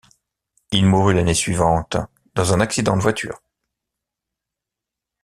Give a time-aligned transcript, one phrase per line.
[0.71, 1.95] Il mourut l'année suivante
[2.33, 3.39] dans un accident de voiture.